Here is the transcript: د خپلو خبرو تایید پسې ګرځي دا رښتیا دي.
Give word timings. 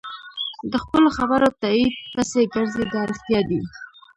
د 0.71 0.73
خپلو 0.83 1.07
خبرو 1.17 1.47
تایید 1.61 1.93
پسې 2.13 2.41
ګرځي 2.53 2.83
دا 2.93 3.01
رښتیا 3.11 3.39
دي. 3.49 3.61